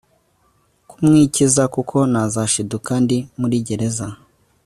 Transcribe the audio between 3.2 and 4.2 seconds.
muri gereza